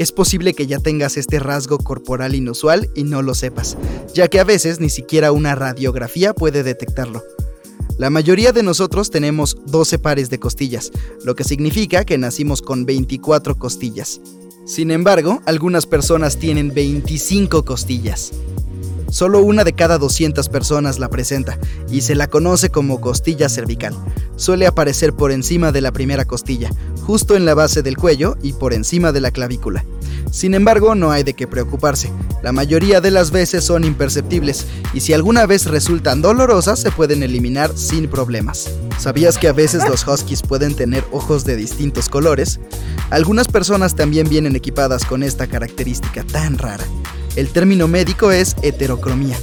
Es 0.00 0.12
posible 0.12 0.54
que 0.54 0.66
ya 0.66 0.78
tengas 0.78 1.18
este 1.18 1.38
rasgo 1.38 1.76
corporal 1.76 2.34
inusual 2.34 2.88
y 2.94 3.04
no 3.04 3.20
lo 3.20 3.34
sepas, 3.34 3.76
ya 4.14 4.28
que 4.28 4.40
a 4.40 4.44
veces 4.44 4.80
ni 4.80 4.88
siquiera 4.88 5.30
una 5.30 5.54
radiografía 5.54 6.32
puede 6.32 6.62
detectarlo. 6.62 7.22
La 7.98 8.08
mayoría 8.08 8.52
de 8.52 8.62
nosotros 8.62 9.10
tenemos 9.10 9.58
12 9.66 9.98
pares 9.98 10.30
de 10.30 10.40
costillas, 10.40 10.90
lo 11.22 11.34
que 11.34 11.44
significa 11.44 12.06
que 12.06 12.16
nacimos 12.16 12.62
con 12.62 12.86
24 12.86 13.58
costillas. 13.58 14.22
Sin 14.64 14.90
embargo, 14.90 15.42
algunas 15.44 15.84
personas 15.84 16.38
tienen 16.38 16.72
25 16.72 17.66
costillas. 17.66 18.32
Solo 19.10 19.42
una 19.42 19.64
de 19.64 19.72
cada 19.72 19.98
200 19.98 20.48
personas 20.48 20.98
la 21.00 21.10
presenta 21.10 21.58
y 21.90 22.02
se 22.02 22.14
la 22.14 22.28
conoce 22.28 22.70
como 22.70 23.00
costilla 23.00 23.48
cervical. 23.48 23.94
Suele 24.36 24.66
aparecer 24.66 25.12
por 25.12 25.32
encima 25.32 25.72
de 25.72 25.80
la 25.80 25.92
primera 25.92 26.24
costilla, 26.24 26.70
justo 27.02 27.34
en 27.34 27.44
la 27.44 27.54
base 27.54 27.82
del 27.82 27.96
cuello 27.96 28.36
y 28.40 28.52
por 28.52 28.72
encima 28.72 29.10
de 29.10 29.20
la 29.20 29.32
clavícula. 29.32 29.84
Sin 30.30 30.54
embargo, 30.54 30.94
no 30.94 31.10
hay 31.10 31.22
de 31.22 31.34
qué 31.34 31.46
preocuparse. 31.46 32.12
La 32.42 32.52
mayoría 32.52 33.00
de 33.00 33.10
las 33.10 33.30
veces 33.30 33.64
son 33.64 33.84
imperceptibles 33.84 34.66
y 34.94 35.00
si 35.00 35.12
alguna 35.12 35.46
vez 35.46 35.66
resultan 35.66 36.22
dolorosas 36.22 36.78
se 36.78 36.90
pueden 36.90 37.22
eliminar 37.22 37.76
sin 37.76 38.08
problemas. 38.08 38.70
¿Sabías 38.98 39.38
que 39.38 39.48
a 39.48 39.52
veces 39.52 39.88
los 39.88 40.06
huskies 40.06 40.42
pueden 40.42 40.74
tener 40.74 41.04
ojos 41.10 41.44
de 41.44 41.56
distintos 41.56 42.08
colores? 42.08 42.60
Algunas 43.10 43.48
personas 43.48 43.96
también 43.96 44.28
vienen 44.28 44.56
equipadas 44.56 45.04
con 45.04 45.22
esta 45.22 45.46
característica 45.46 46.22
tan 46.24 46.58
rara. 46.58 46.84
El 47.36 47.48
término 47.48 47.88
médico 47.88 48.30
es 48.30 48.56
heterocromía. 48.62 49.36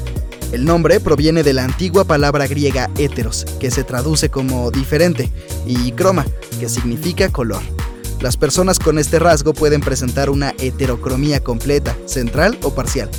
El 0.51 0.63
nombre 0.63 1.01
proviene 1.01 1.43
de 1.43 1.53
la 1.53 1.65
antigua 1.65 2.05
palabra 2.05 2.47
griega 2.47 2.89
heteros, 2.97 3.45
que 3.59 3.69
se 3.69 3.83
traduce 3.83 4.29
como 4.29 4.71
diferente, 4.71 5.29
y 5.65 5.91
croma, 5.91 6.25
que 6.59 6.69
significa 6.69 7.29
color. 7.29 7.61
Las 8.21 8.35
personas 8.35 8.79
con 8.79 8.97
este 8.97 9.19
rasgo 9.19 9.53
pueden 9.53 9.81
presentar 9.81 10.29
una 10.29 10.55
heterocromía 10.57 11.39
completa, 11.43 11.95
central 12.05 12.57
o 12.63 12.73
parcial. 12.73 13.09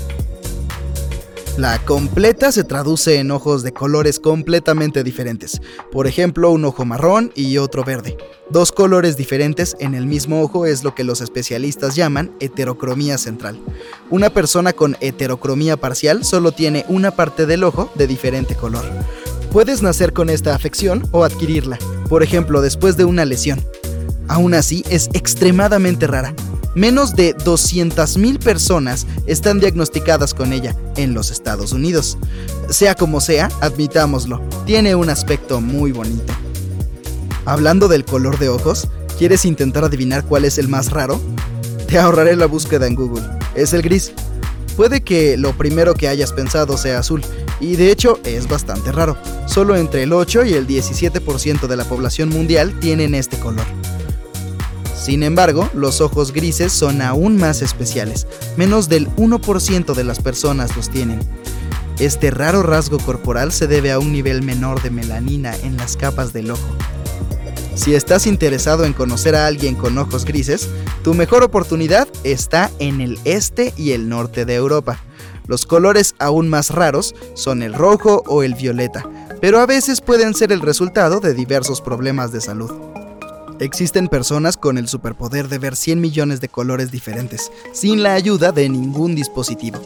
La 1.57 1.79
completa 1.85 2.53
se 2.53 2.63
traduce 2.63 3.19
en 3.19 3.33
ojos 3.33 3.65
de 3.65 3.73
colores 3.73 4.21
completamente 4.21 5.03
diferentes, 5.03 5.61
por 5.91 6.07
ejemplo 6.07 6.53
un 6.53 6.65
ojo 6.65 6.85
marrón 6.85 7.33
y 7.35 7.59
otro 7.59 7.83
verde. 7.83 8.17
Dos 8.51 8.71
colores 8.71 9.17
diferentes 9.17 9.77
en 9.81 9.95
el 9.95 10.07
mismo 10.07 10.41
ojo 10.43 10.67
es 10.67 10.85
lo 10.85 10.95
que 10.95 11.03
los 11.03 11.21
especialistas 11.21 11.97
llaman 11.97 12.33
heterocromía 12.39 13.19
central. 13.19 13.59
Una 14.09 14.31
persona 14.31 14.73
con 14.73 14.97
heterocromía 15.01 15.77
parcial 15.77 16.25
solo 16.25 16.53
tiene 16.53 16.85
una 16.89 17.11
parte 17.13 17.45
del 17.45 17.65
ojo 17.65 17.91
de 17.97 18.07
diferente 18.07 18.55
color. 18.55 18.85
Puedes 19.53 19.83
nacer 19.83 20.13
con 20.13 20.31
esta 20.31 20.55
afección 20.55 21.09
o 21.11 21.25
adquirirla, 21.25 21.79
por 22.09 22.23
ejemplo 22.23 22.61
después 22.61 22.97
de 22.97 23.05
una 23.05 23.25
lesión. 23.25 23.61
Aún 24.29 24.55
así, 24.55 24.85
es 24.89 25.09
extremadamente 25.13 26.07
rara 26.07 26.35
menos 26.79 27.17
de 27.17 27.37
200.000 27.37 28.39
personas 28.39 29.07
están 29.27 29.59
diagnosticadas 29.59 30.33
con 30.33 30.53
ella 30.53 30.77
en 30.97 31.13
los 31.13 31.31
Estados 31.31 31.73
Unidos. 31.73 32.19
Sea 32.71 32.95
como 32.95 33.21
sea, 33.21 33.51
admitámoslo, 33.61 34.41
tiene 34.65 34.95
un 34.95 35.11
aspecto 35.11 35.61
muy 35.61 35.93
bonito. 35.93 36.33
Hablando 37.45 37.89
del 37.89 38.05
color 38.05 38.39
de 38.39 38.49
ojos, 38.49 38.89
¿quieres 39.19 39.45
intentar 39.45 39.85
adivinar 39.85 40.25
cuál 40.25 40.45
es 40.45 40.59
el 40.59 40.69
más 40.69 40.91
raro? 40.91 41.21
Te 41.89 41.99
ahorraré 41.99 42.37
la 42.37 42.47
búsqueda 42.47 42.87
en 42.87 42.95
Google. 42.95 43.25
Es 43.55 43.73
el 43.73 43.83
gris. 43.83 44.13
Puede 44.77 45.01
que 45.01 45.37
lo 45.37 45.55
primero 45.55 45.95
que 45.95 46.07
hayas 46.07 46.33
pensado 46.33 46.77
sea 46.77 47.01
azul, 47.01 47.23
y 47.59 47.75
de 47.75 47.91
hecho 47.91 48.21
es 48.23 48.47
bastante 48.49 48.93
raro. 48.93 49.17
Solo 49.47 49.75
entre 49.75 50.05
el 50.05 50.13
8 50.13 50.45
y 50.45 50.53
el 50.53 50.69
17% 50.69 51.67
de 51.67 51.77
la 51.77 51.85
población 51.85 52.29
mundial 52.29 52.79
tienen 52.79 53.17
este 53.17 53.37
color. 53.41 53.65
Sin 55.09 55.23
embargo, 55.23 55.71
los 55.73 56.03
ojos 56.03 56.35
grises 56.35 56.71
son 56.71 57.01
aún 57.01 57.39
más 57.39 57.63
especiales. 57.63 58.27
Menos 58.59 58.91
del 58.91 59.09
1% 59.17 59.95
de 59.95 60.05
las 60.05 60.21
personas 60.21 60.77
los 60.77 60.91
tienen. 60.91 61.19
Este 61.99 62.31
raro 62.31 62.63
rasgo 62.63 62.99
corporal 62.99 63.51
se 63.51 63.67
debe 63.67 63.91
a 63.91 63.99
un 64.01 64.13
nivel 64.13 64.43
menor 64.43 64.83
de 64.83 64.91
melanina 64.91 65.57
en 65.63 65.79
las 65.79 65.97
capas 65.97 66.35
del 66.35 66.51
ojo. 66.51 66.69
Si 67.75 67.95
estás 67.95 68.27
interesado 68.27 68.85
en 68.85 68.93
conocer 68.93 69.35
a 69.35 69.47
alguien 69.47 69.77
con 69.77 69.97
ojos 69.97 70.27
grises, 70.27 70.69
tu 71.03 71.15
mejor 71.15 71.43
oportunidad 71.43 72.07
está 72.23 72.71
en 72.79 73.01
el 73.01 73.19
este 73.25 73.73
y 73.79 73.93
el 73.93 74.11
norte 74.11 74.45
de 74.45 74.57
Europa. 74.57 75.03
Los 75.47 75.65
colores 75.65 76.17
aún 76.19 76.51
más 76.51 76.69
raros 76.69 77.15
son 77.33 77.63
el 77.63 77.73
rojo 77.73 78.25
o 78.27 78.43
el 78.43 78.55
violeta, 78.55 79.09
pero 79.41 79.59
a 79.61 79.65
veces 79.65 80.03
pueden 80.03 80.35
ser 80.35 80.53
el 80.53 80.61
resultado 80.61 81.21
de 81.21 81.33
diversos 81.33 81.81
problemas 81.81 82.31
de 82.31 82.43
salud. 82.43 82.98
Existen 83.61 84.07
personas 84.07 84.57
con 84.57 84.79
el 84.79 84.87
superpoder 84.87 85.49
de 85.49 85.59
ver 85.59 85.75
100 85.75 86.01
millones 86.01 86.41
de 86.41 86.49
colores 86.49 86.93
diferentes, 86.93 87.51
sin 87.73 88.05
la 88.05 88.15
ayuda 88.15 88.53
de 88.53 88.69
ningún 88.69 89.17
dispositivo. 89.17 89.79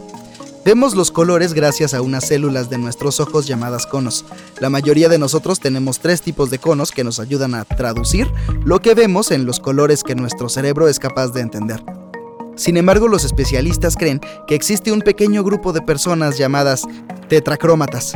Vemos 0.65 0.95
los 0.95 1.11
colores 1.11 1.55
gracias 1.55 1.95
a 1.95 2.03
unas 2.03 2.27
células 2.27 2.69
de 2.69 2.77
nuestros 2.77 3.19
ojos 3.19 3.47
llamadas 3.47 3.87
conos. 3.87 4.27
La 4.61 4.69
mayoría 4.69 5.09
de 5.09 5.19
nosotros 5.19 5.59
tenemos 5.59 6.01
tres 6.01 6.21
tipos 6.21 6.51
de 6.51 6.59
conos 6.59 6.91
que 6.91 7.03
nos 7.03 7.19
ayudan 7.19 7.55
a 7.55 7.65
traducir 7.65 8.31
lo 8.63 8.81
que 8.81 8.95
vemos 8.95 9.31
en 9.31 9.47
los 9.47 9.59
colores 9.59 10.05
que 10.05 10.15
nuestro 10.15 10.51
cerebro 10.51 10.87
es 10.87 10.99
capaz 10.99 11.29
de 11.29 11.41
entender. 11.41 11.83
Sin 12.57 12.77
embargo, 12.77 13.09
los 13.09 13.25
especialistas 13.25 13.97
creen 13.97 14.21
que 14.47 14.55
existe 14.55 14.93
un 14.93 15.01
pequeño 15.01 15.43
grupo 15.43 15.73
de 15.73 15.81
personas 15.81 16.37
llamadas 16.37 16.83
tetracrómatas, 17.29 18.13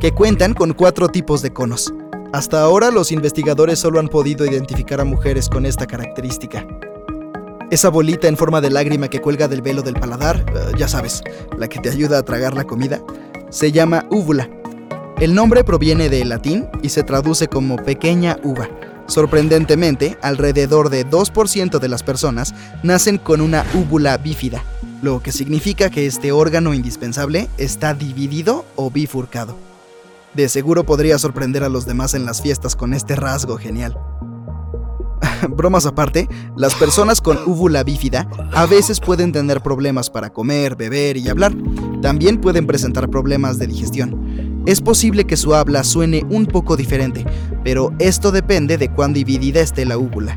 que 0.00 0.12
cuentan 0.12 0.54
con 0.54 0.72
cuatro 0.72 1.08
tipos 1.08 1.42
de 1.42 1.52
conos. 1.52 1.92
Hasta 2.32 2.62
ahora 2.62 2.92
los 2.92 3.10
investigadores 3.10 3.80
solo 3.80 3.98
han 3.98 4.06
podido 4.06 4.46
identificar 4.46 5.00
a 5.00 5.04
mujeres 5.04 5.48
con 5.48 5.66
esta 5.66 5.86
característica. 5.86 6.64
Esa 7.72 7.88
bolita 7.88 8.28
en 8.28 8.36
forma 8.36 8.60
de 8.60 8.70
lágrima 8.70 9.08
que 9.08 9.20
cuelga 9.20 9.48
del 9.48 9.62
velo 9.62 9.82
del 9.82 9.94
paladar, 9.94 10.44
eh, 10.54 10.72
ya 10.78 10.86
sabes, 10.86 11.22
la 11.58 11.66
que 11.66 11.80
te 11.80 11.88
ayuda 11.88 12.18
a 12.18 12.22
tragar 12.22 12.54
la 12.54 12.64
comida, 12.64 13.00
se 13.50 13.72
llama 13.72 14.06
úvula. 14.10 14.48
El 15.18 15.34
nombre 15.34 15.64
proviene 15.64 16.08
del 16.08 16.28
latín 16.28 16.68
y 16.82 16.90
se 16.90 17.02
traduce 17.02 17.48
como 17.48 17.76
pequeña 17.76 18.38
uva. 18.44 18.68
Sorprendentemente, 19.06 20.16
alrededor 20.22 20.88
de 20.88 21.04
2% 21.04 21.80
de 21.80 21.88
las 21.88 22.04
personas 22.04 22.54
nacen 22.84 23.18
con 23.18 23.40
una 23.40 23.64
úvula 23.74 24.16
bífida, 24.18 24.62
lo 25.02 25.20
que 25.20 25.32
significa 25.32 25.90
que 25.90 26.06
este 26.06 26.30
órgano 26.30 26.74
indispensable 26.74 27.48
está 27.58 27.92
dividido 27.92 28.64
o 28.76 28.88
bifurcado. 28.88 29.69
De 30.34 30.48
seguro 30.48 30.84
podría 30.84 31.18
sorprender 31.18 31.64
a 31.64 31.68
los 31.68 31.86
demás 31.86 32.14
en 32.14 32.24
las 32.24 32.40
fiestas 32.40 32.76
con 32.76 32.94
este 32.94 33.16
rasgo 33.16 33.56
genial. 33.56 33.98
Bromas 35.50 35.86
aparte, 35.86 36.28
las 36.56 36.74
personas 36.74 37.20
con 37.20 37.38
úvula 37.46 37.82
bífida 37.82 38.28
a 38.52 38.66
veces 38.66 39.00
pueden 39.00 39.32
tener 39.32 39.60
problemas 39.60 40.08
para 40.08 40.30
comer, 40.30 40.76
beber 40.76 41.16
y 41.16 41.28
hablar. 41.28 41.52
También 42.00 42.40
pueden 42.40 42.66
presentar 42.66 43.10
problemas 43.10 43.58
de 43.58 43.66
digestión. 43.66 44.62
Es 44.66 44.80
posible 44.80 45.24
que 45.24 45.36
su 45.36 45.54
habla 45.54 45.82
suene 45.82 46.24
un 46.30 46.46
poco 46.46 46.76
diferente, 46.76 47.26
pero 47.64 47.92
esto 47.98 48.30
depende 48.30 48.78
de 48.78 48.88
cuán 48.88 49.12
dividida 49.12 49.60
esté 49.60 49.84
la 49.84 49.98
úvula. 49.98 50.36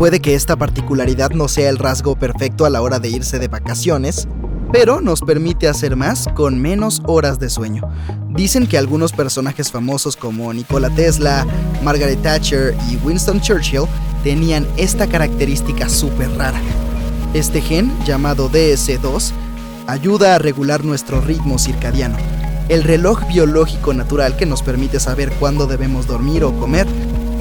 Puede 0.00 0.20
que 0.20 0.34
esta 0.34 0.56
particularidad 0.56 1.32
no 1.32 1.46
sea 1.46 1.68
el 1.68 1.76
rasgo 1.76 2.16
perfecto 2.16 2.64
a 2.64 2.70
la 2.70 2.80
hora 2.80 3.00
de 3.00 3.10
irse 3.10 3.38
de 3.38 3.48
vacaciones, 3.48 4.26
pero 4.72 5.02
nos 5.02 5.20
permite 5.20 5.68
hacer 5.68 5.94
más 5.94 6.26
con 6.34 6.58
menos 6.58 7.02
horas 7.04 7.38
de 7.38 7.50
sueño. 7.50 7.82
Dicen 8.30 8.66
que 8.66 8.78
algunos 8.78 9.12
personajes 9.12 9.70
famosos 9.70 10.16
como 10.16 10.54
Nikola 10.54 10.88
Tesla, 10.88 11.46
Margaret 11.82 12.22
Thatcher 12.22 12.74
y 12.90 12.96
Winston 13.06 13.42
Churchill 13.42 13.82
tenían 14.24 14.66
esta 14.78 15.06
característica 15.06 15.86
súper 15.90 16.30
rara. 16.30 16.62
Este 17.34 17.60
gen, 17.60 17.92
llamado 18.06 18.50
DS2, 18.50 19.32
ayuda 19.86 20.34
a 20.34 20.38
regular 20.38 20.82
nuestro 20.82 21.20
ritmo 21.20 21.58
circadiano, 21.58 22.16
el 22.70 22.84
reloj 22.84 23.28
biológico 23.28 23.92
natural 23.92 24.34
que 24.38 24.46
nos 24.46 24.62
permite 24.62 24.98
saber 24.98 25.30
cuándo 25.32 25.66
debemos 25.66 26.06
dormir 26.06 26.42
o 26.42 26.58
comer, 26.58 26.86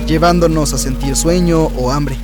llevándonos 0.08 0.74
a 0.74 0.78
sentir 0.78 1.16
sueño 1.16 1.68
o 1.78 1.94
hambre. 1.94 2.18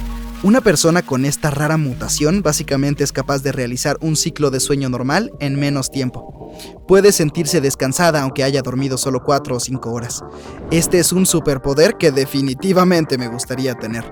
Una 0.43 0.61
persona 0.61 1.01
con 1.01 1.25
esta 1.25 1.49
rara 1.49 1.77
mutación 1.77 2.43
básicamente 2.43 3.03
es 3.03 3.11
capaz 3.11 3.41
de 3.41 3.51
realizar 3.51 3.97
un 4.01 4.15
ciclo 4.15 4.51
de 4.51 4.59
sueño 4.59 4.89
normal 4.89 5.31
en 5.39 5.59
menos 5.59 5.89
tiempo. 5.89 6.53
Puede 6.87 7.11
sentirse 7.11 7.61
descansada 7.61 8.21
aunque 8.21 8.43
haya 8.43 8.61
dormido 8.61 8.97
solo 8.97 9.23
4 9.23 9.55
o 9.55 9.59
5 9.59 9.91
horas. 9.91 10.23
Este 10.71 10.99
es 10.99 11.11
un 11.11 11.25
superpoder 11.25 11.95
que 11.97 12.11
definitivamente 12.11 13.17
me 13.17 13.27
gustaría 13.27 13.73
tener. 13.75 14.11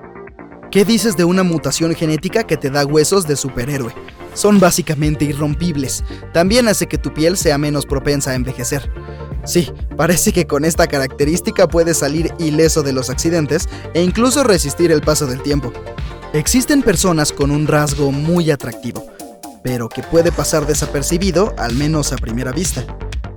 ¿Qué 0.70 0.84
dices 0.84 1.16
de 1.16 1.24
una 1.24 1.44
mutación 1.44 1.94
genética 1.94 2.42
que 2.42 2.56
te 2.56 2.70
da 2.70 2.84
huesos 2.84 3.28
de 3.28 3.36
superhéroe? 3.36 3.94
Son 4.34 4.58
básicamente 4.58 5.24
irrompibles. 5.24 6.02
También 6.32 6.66
hace 6.66 6.88
que 6.88 6.98
tu 6.98 7.14
piel 7.14 7.36
sea 7.36 7.58
menos 7.58 7.86
propensa 7.86 8.32
a 8.32 8.34
envejecer. 8.34 8.90
Sí, 9.44 9.70
parece 9.96 10.32
que 10.32 10.46
con 10.46 10.64
esta 10.64 10.88
característica 10.88 11.68
puedes 11.68 11.98
salir 11.98 12.32
ileso 12.38 12.82
de 12.82 12.92
los 12.92 13.10
accidentes 13.10 13.68
e 13.92 14.02
incluso 14.02 14.42
resistir 14.42 14.90
el 14.90 15.02
paso 15.02 15.26
del 15.26 15.42
tiempo. 15.42 15.72
Existen 16.34 16.82
personas 16.82 17.30
con 17.30 17.52
un 17.52 17.68
rasgo 17.68 18.10
muy 18.10 18.50
atractivo, 18.50 19.06
pero 19.62 19.88
que 19.88 20.02
puede 20.02 20.32
pasar 20.32 20.66
desapercibido, 20.66 21.54
al 21.56 21.76
menos 21.76 22.12
a 22.12 22.16
primera 22.16 22.50
vista. 22.50 22.84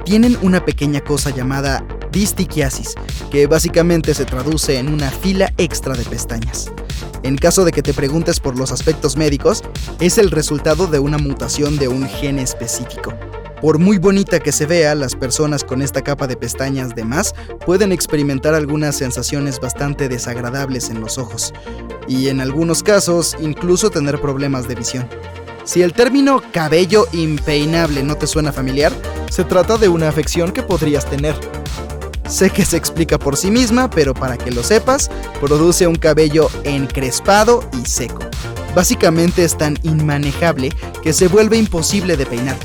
Tienen 0.04 0.36
una 0.42 0.66
pequeña 0.66 1.02
cosa 1.02 1.30
llamada 1.30 1.86
distiquiasis, 2.12 2.96
que 3.30 3.46
básicamente 3.46 4.16
se 4.16 4.26
traduce 4.26 4.80
en 4.80 4.92
una 4.92 5.12
fila 5.12 5.54
extra 5.60 5.94
de 5.94 6.06
pestañas. 6.06 6.72
En 7.22 7.38
caso 7.38 7.66
de 7.66 7.72
que 7.72 7.84
te 7.84 7.94
preguntes 7.94 8.40
por 8.40 8.58
los 8.58 8.72
aspectos 8.72 9.16
médicos, 9.16 9.64
es 10.00 10.18
el 10.18 10.32
resultado 10.32 10.88
de 10.88 10.98
una 10.98 11.20
mutación 11.20 11.78
de 11.78 11.90
un 11.90 12.10
gen 12.10 12.40
específico. 12.40 13.14
Por 13.62 13.80
muy 13.80 13.98
bonita 13.98 14.39
que 14.39 14.51
se 14.51 14.68
vea, 14.68 14.94
las 14.94 15.15
personas 15.15 15.63
con 15.63 15.81
esta 15.81 16.04
capa 16.04 16.27
de 16.27 16.38
pestañas 16.38 16.94
de 16.94 17.04
más 17.04 17.33
pueden 17.65 17.92
experimentar 17.92 18.54
algunas 18.54 18.95
sensaciones 18.95 19.59
bastante 19.59 20.07
desagradables 20.07 20.92
en 20.92 21.01
los 21.01 21.18
ojos, 21.18 21.54
y 22.07 22.27
en 22.27 22.39
algunos 22.39 22.83
casos 22.83 23.36
incluso 23.39 23.89
tener 23.89 24.21
problemas 24.21 24.68
de 24.68 24.75
visión. 24.75 25.09
Si 25.63 25.81
el 25.81 25.94
término 25.94 26.44
cabello 26.54 27.07
impeinable 27.13 28.04
no 28.04 28.15
te 28.15 28.27
suena 28.27 28.51
familiar, 28.51 28.94
se 29.31 29.44
trata 29.44 29.77
de 29.77 29.89
una 29.89 30.07
afección 30.07 30.51
que 30.51 30.62
podrías 30.62 31.09
tener. 31.09 31.36
Sé 32.30 32.51
que 32.51 32.63
se 32.63 32.77
explica 32.77 33.18
por 33.18 33.38
sí 33.38 33.50
misma, 33.50 33.89
pero 33.89 34.13
para 34.13 34.38
que 34.38 34.51
lo 34.51 34.62
sepas, 34.62 35.09
produce 35.42 35.88
un 35.88 35.95
cabello 35.95 36.48
encrespado 36.63 37.68
y 37.81 37.88
seco. 37.88 38.19
Básicamente 38.75 39.44
es 39.44 39.57
tan 39.57 39.80
inmanejable 39.81 40.71
que 41.01 41.12
se 41.12 41.27
vuelve 41.27 41.57
imposible 41.57 42.15
de 42.15 42.25
peinar. 42.27 42.57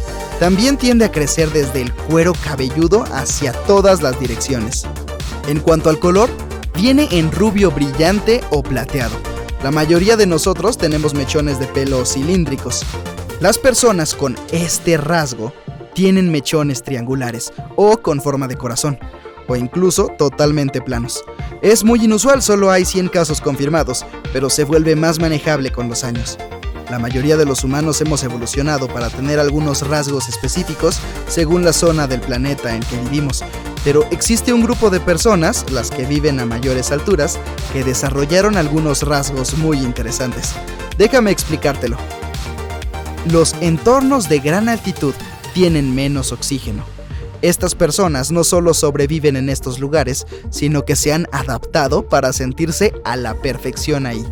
También 0.43 0.77
tiende 0.77 1.05
a 1.05 1.13
crecer 1.13 1.53
desde 1.53 1.83
el 1.83 1.95
cuero 1.95 2.33
cabelludo 2.33 3.05
hacia 3.13 3.53
todas 3.53 4.03
las 4.03 4.19
direcciones. 4.19 4.85
En 5.47 5.61
cuanto 5.61 5.89
al 5.89 6.01
color, 6.01 6.29
viene 6.75 7.07
en 7.13 7.31
rubio 7.31 7.71
brillante 7.71 8.41
o 8.51 8.61
plateado. 8.61 9.15
La 9.63 9.71
mayoría 9.71 10.17
de 10.17 10.27
nosotros 10.27 10.77
tenemos 10.79 11.15
mechones 11.15 11.61
de 11.61 11.69
pelo 11.69 12.05
cilíndricos. 12.05 12.85
Las 13.39 13.57
personas 13.57 14.17
con 14.17 14.37
este 14.51 14.97
rasgo 14.97 15.53
tienen 15.95 16.33
mechones 16.33 16.83
triangulares 16.83 17.53
o 17.77 17.99
con 17.99 18.21
forma 18.21 18.49
de 18.49 18.57
corazón, 18.57 18.99
o 19.47 19.55
incluso 19.55 20.09
totalmente 20.19 20.81
planos. 20.81 21.23
Es 21.63 21.85
muy 21.85 22.05
inusual, 22.05 22.43
solo 22.43 22.73
hay 22.73 22.85
100 22.85 23.11
casos 23.11 23.41
confirmados, 23.41 24.05
pero 24.33 24.51
se 24.51 24.65
vuelve 24.65 24.97
más 24.97 25.21
manejable 25.21 25.71
con 25.71 25.89
los 25.89 26.03
años. 26.03 26.37
La 26.93 26.99
mayoría 26.99 27.39
de 27.39 27.47
los 27.47 27.65
humanos 27.65 28.03
hemos 28.03 28.23
evolucionado 28.23 28.87
para 28.87 29.09
tener 29.09 29.41
algunos 29.41 29.89
rasgos 29.89 30.29
específicos 30.29 31.01
según 31.27 31.65
la 31.65 31.73
zona 31.73 32.07
del 32.07 32.21
planeta 32.21 32.77
en 32.77 32.83
que 32.83 32.99
vivimos, 32.99 33.43
pero 33.83 34.05
existe 34.11 34.53
un 34.53 34.63
grupo 34.63 34.91
de 34.91 35.01
personas, 35.01 35.65
las 35.71 35.91
que 35.91 36.05
viven 36.05 36.39
a 36.39 36.45
mayores 36.45 36.93
alturas, 36.93 37.39
que 37.73 37.83
desarrollaron 37.83 38.59
algunos 38.59 39.05
rasgos 39.05 39.57
muy 39.57 39.79
interesantes. 39.79 40.53
Déjame 40.99 41.31
explicártelo. 41.31 41.97
Los 43.31 43.55
entornos 43.63 44.29
de 44.29 44.41
gran 44.41 44.69
altitud 44.69 45.15
tienen 45.55 45.95
menos 45.95 46.31
oxígeno. 46.31 46.85
Estas 47.41 47.75
personas 47.75 48.31
no 48.31 48.45
solo 48.45 48.75
sobreviven 48.75 49.37
en 49.37 49.49
estos 49.49 49.79
lugares, 49.79 50.27
sino 50.51 50.85
que 50.85 50.95
se 50.95 51.15
han 51.15 51.27
adaptado 51.33 52.07
para 52.07 52.35
sentirse 52.35 52.93
a 53.07 53.17
la 53.17 53.33
perfección 53.33 54.05
ahí. 54.05 54.23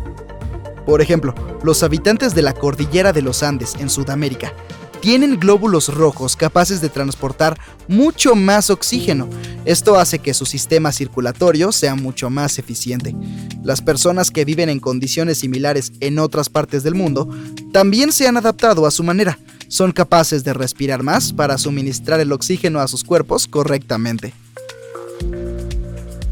Por 0.85 1.01
ejemplo, 1.01 1.33
los 1.63 1.83
habitantes 1.83 2.33
de 2.35 2.41
la 2.41 2.53
cordillera 2.53 3.13
de 3.13 3.21
los 3.21 3.43
Andes 3.43 3.75
en 3.79 3.89
Sudamérica 3.89 4.53
tienen 5.01 5.39
glóbulos 5.39 5.93
rojos 5.93 6.35
capaces 6.35 6.79
de 6.79 6.89
transportar 6.89 7.59
mucho 7.87 8.35
más 8.35 8.69
oxígeno. 8.69 9.27
Esto 9.65 9.95
hace 9.95 10.19
que 10.19 10.33
su 10.33 10.45
sistema 10.45 10.91
circulatorio 10.91 11.71
sea 11.71 11.95
mucho 11.95 12.29
más 12.29 12.59
eficiente. 12.59 13.15
Las 13.63 13.81
personas 13.81 14.31
que 14.31 14.45
viven 14.45 14.69
en 14.69 14.79
condiciones 14.79 15.39
similares 15.39 15.91
en 15.99 16.19
otras 16.19 16.49
partes 16.49 16.83
del 16.83 16.95
mundo 16.95 17.27
también 17.73 18.11
se 18.11 18.27
han 18.27 18.37
adaptado 18.37 18.85
a 18.85 18.91
su 18.91 19.03
manera. 19.03 19.39
Son 19.67 19.91
capaces 19.91 20.43
de 20.43 20.53
respirar 20.53 21.01
más 21.01 21.33
para 21.33 21.57
suministrar 21.57 22.19
el 22.19 22.31
oxígeno 22.31 22.79
a 22.79 22.87
sus 22.87 23.03
cuerpos 23.03 23.47
correctamente. 23.47 24.33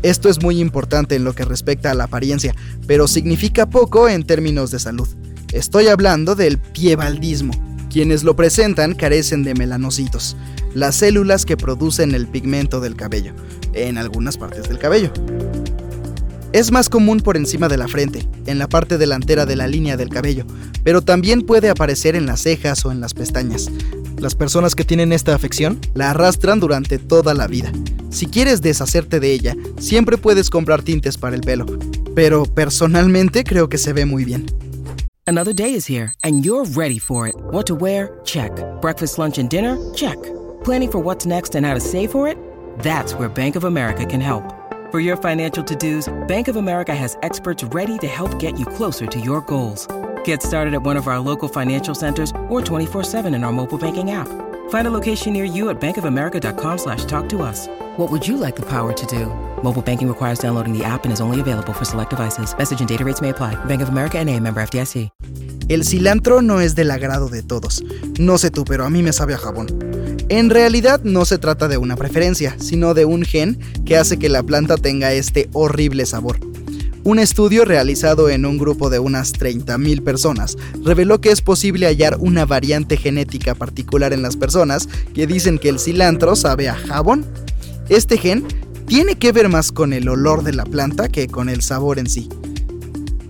Esto 0.01 0.29
es 0.29 0.41
muy 0.41 0.61
importante 0.61 1.15
en 1.15 1.25
lo 1.25 1.33
que 1.33 1.43
respecta 1.43 1.91
a 1.91 1.93
la 1.93 2.05
apariencia, 2.05 2.55
pero 2.87 3.07
significa 3.07 3.69
poco 3.69 4.07
en 4.07 4.23
términos 4.23 4.71
de 4.71 4.79
salud. 4.79 5.07
Estoy 5.51 5.87
hablando 5.87 6.35
del 6.35 6.57
piebaldismo. 6.57 7.53
Quienes 7.89 8.23
lo 8.23 8.35
presentan 8.35 8.93
carecen 8.93 9.43
de 9.43 9.55
melanocitos, 9.55 10.37
las 10.75 10.95
células 10.95 11.43
que 11.45 11.57
producen 11.57 12.13
el 12.13 12.27
pigmento 12.27 12.79
del 12.79 12.95
cabello, 12.95 13.33
en 13.73 13.97
algunas 13.97 14.37
partes 14.37 14.69
del 14.69 14.77
cabello. 14.77 15.11
Es 16.53 16.71
más 16.71 16.87
común 16.87 17.19
por 17.19 17.35
encima 17.35 17.67
de 17.67 17.77
la 17.77 17.87
frente, 17.87 18.27
en 18.45 18.57
la 18.57 18.69
parte 18.69 18.97
delantera 18.97 19.45
de 19.45 19.55
la 19.55 19.67
línea 19.67 19.97
del 19.97 20.09
cabello, 20.09 20.45
pero 20.83 21.01
también 21.01 21.41
puede 21.41 21.69
aparecer 21.69 22.15
en 22.15 22.25
las 22.25 22.41
cejas 22.41 22.85
o 22.85 22.91
en 22.91 23.01
las 23.01 23.13
pestañas. 23.13 23.69
Las 24.17 24.35
personas 24.35 24.75
que 24.75 24.83
tienen 24.83 25.11
esta 25.11 25.35
afección 25.35 25.79
la 25.93 26.11
arrastran 26.11 26.59
durante 26.59 26.99
toda 26.99 27.33
la 27.33 27.47
vida. 27.47 27.71
Si 28.09 28.25
quieres 28.25 28.61
deshacerte 28.61 29.19
de 29.19 29.31
ella, 29.31 29.55
siempre 29.79 30.17
puedes 30.17 30.49
comprar 30.49 30.81
tintes 30.81 31.17
para 31.17 31.35
el 31.35 31.41
pelo, 31.41 31.65
pero 32.15 32.43
personalmente 32.45 33.43
creo 33.43 33.69
que 33.69 33.77
se 33.77 33.93
ve 33.93 34.05
muy 34.05 34.25
bien. 34.25 34.47
Another 35.27 35.53
day 35.53 35.75
is 35.75 35.85
here 35.85 36.11
and 36.23 36.43
you're 36.43 36.65
ready 36.75 36.97
for 36.97 37.27
it. 37.27 37.35
What 37.51 37.67
to 37.67 37.75
wear? 37.75 38.19
Check. 38.25 38.51
Breakfast, 38.81 39.19
lunch 39.19 39.37
and 39.37 39.47
dinner? 39.47 39.77
Check. 39.93 40.17
Planning 40.63 40.91
for 40.91 40.99
what's 40.99 41.27
next 41.27 41.55
and 41.55 41.65
how 41.65 41.75
to 41.75 41.79
save 41.79 42.09
for 42.09 42.27
it? 42.27 42.35
That's 42.79 43.13
where 43.13 43.29
Bank 43.29 43.55
of 43.55 43.63
America 43.63 44.05
can 44.07 44.21
help. 44.21 44.43
For 44.91 44.99
your 44.99 45.15
financial 45.15 45.63
to-dos, 45.63 46.11
Bank 46.27 46.47
of 46.47 46.55
America 46.55 46.95
has 46.95 47.15
experts 47.21 47.63
ready 47.65 47.99
to 47.99 48.07
help 48.07 48.39
get 48.39 48.57
you 48.57 48.65
closer 48.65 49.05
to 49.05 49.19
your 49.19 49.41
goals. 49.41 49.87
Get 50.23 50.41
started 50.41 50.73
at 50.73 50.81
one 50.81 50.97
of 50.97 51.07
our 51.07 51.19
local 51.19 51.47
financial 51.47 51.93
centers 51.93 52.31
or 52.49 52.59
24-7 52.59 53.35
in 53.35 53.43
our 53.43 53.51
mobile 53.51 53.77
banking 53.77 54.09
app. 54.09 54.27
Find 54.69 54.87
a 54.87 54.91
location 54.91 55.33
near 55.33 55.45
you 55.45 55.69
at 55.69 55.79
bankofamerica.com 55.79 56.77
slash 56.77 57.05
talk 57.05 57.29
to 57.29 57.43
us. 57.43 57.67
What 57.97 58.09
would 58.11 58.27
you 58.27 58.37
like 58.37 58.55
the 58.55 58.65
power 58.65 58.93
to 58.93 59.05
do? 59.05 59.27
Mobile 59.61 59.83
banking 59.83 60.07
requires 60.07 60.39
downloading 60.39 60.75
the 60.75 60.83
app 60.83 61.03
and 61.03 61.13
is 61.13 61.21
only 61.21 61.39
available 61.39 61.73
for 61.73 61.85
select 61.85 62.09
devices. 62.09 62.55
Message 62.57 62.79
and 62.79 62.89
data 62.89 63.03
rates 63.03 63.21
may 63.21 63.29
apply. 63.29 63.55
Bank 63.65 63.81
of 63.81 63.89
America 63.89 64.23
NA, 64.23 64.39
member 64.39 64.61
FDIC. 64.61 65.09
El 65.69 65.83
cilantro 65.83 66.41
no 66.41 66.61
es 66.61 66.73
del 66.73 66.89
agrado 66.89 67.29
de 67.29 67.43
todos. 67.43 67.83
No 68.19 68.39
sé 68.39 68.49
tú, 68.49 68.65
pero 68.65 68.85
a 68.85 68.89
mí 68.89 69.03
me 69.03 69.13
sabe 69.13 69.35
a 69.35 69.37
jabón. 69.37 69.67
En 70.29 70.49
realidad 70.49 71.01
no 71.03 71.25
se 71.25 71.37
trata 71.37 71.67
de 71.67 71.77
una 71.77 71.95
preferencia, 71.95 72.55
sino 72.57 72.95
de 72.95 73.05
un 73.05 73.23
gen 73.23 73.59
que 73.85 73.95
hace 73.95 74.17
que 74.17 74.29
la 74.29 74.41
planta 74.41 74.77
tenga 74.77 75.13
este 75.13 75.47
horrible 75.53 76.07
sabor. 76.07 76.39
Un 77.03 77.17
estudio 77.17 77.63
realizado 77.63 78.29
en 78.29 78.45
un 78.45 78.57
grupo 78.57 78.89
de 78.89 78.99
unas 78.99 79.33
30.000 79.33 80.03
personas 80.03 80.57
reveló 80.83 81.21
que 81.21 81.31
es 81.31 81.41
posible 81.41 81.85
hallar 81.87 82.17
una 82.19 82.45
variante 82.45 82.97
genética 82.97 83.55
particular 83.55 84.11
en 84.11 84.21
las 84.21 84.35
personas 84.35 84.89
que 85.13 85.25
dicen 85.25 85.59
que 85.59 85.69
el 85.69 85.79
cilantro 85.79 86.35
sabe 86.35 86.67
a 86.67 86.75
jabón. 86.75 87.25
Este 87.87 88.17
gen 88.17 88.45
tiene 88.85 89.15
que 89.15 89.31
ver 89.31 89.47
más 89.47 89.71
con 89.71 89.93
el 89.93 90.09
olor 90.09 90.43
de 90.43 90.53
la 90.53 90.65
planta 90.65 91.07
que 91.07 91.27
con 91.27 91.47
el 91.47 91.61
sabor 91.61 91.99
en 91.99 92.09
sí. 92.09 92.27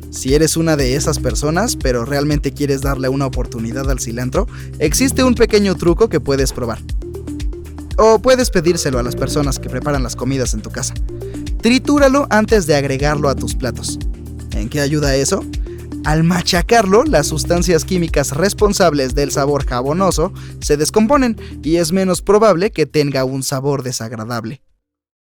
Si 0.10 0.34
eres 0.34 0.58
una 0.58 0.76
de 0.76 0.96
esas 0.96 1.20
personas, 1.20 1.76
pero 1.76 2.06
realmente 2.06 2.52
quieres 2.52 2.82
darle 2.82 3.08
una 3.08 3.28
oportunidad 3.28 3.90
al 3.92 4.00
cilantro, 4.00 4.48
existe 4.80 5.24
un 5.24 5.36
pequeño 5.36 5.76
truco 5.76 6.10
que 6.10 6.20
puedes 6.20 6.54
probar. 6.54 6.80
O 7.98 8.20
puedes 8.20 8.50
pedírselo 8.50 8.98
a 8.98 9.04
las 9.04 9.16
personas 9.16 9.60
que 9.60 9.70
preparan 9.70 10.02
las 10.02 10.16
comidas 10.16 10.54
en 10.56 10.62
tu 10.62 10.72
casa. 10.72 10.96
Tritúralo 11.62 12.25
antes 12.30 12.68
de 12.68 12.75
agregarlo 12.75 13.28
a 13.28 13.36
tus 13.36 13.56
platos. 13.56 14.00
¿En 14.51 14.70
qué 14.70 14.80
ayuda 14.80 15.16
eso? 15.16 15.44
Al 16.06 16.24
machacarlo, 16.24 17.04
las 17.04 17.28
sustancias 17.28 17.84
químicas 17.84 18.32
responsables 18.32 19.13
del 19.13 19.32
sabor 19.32 19.66
jabonoso 19.66 20.32
se 20.62 20.78
descomponen 20.78 21.36
y 21.62 21.75
es 21.75 21.92
menos 21.92 22.22
probable 22.22 22.72
que 22.72 22.86
tenga 22.86 23.25
un 23.25 23.44
sabor 23.44 23.84
desagradable. 23.84 24.62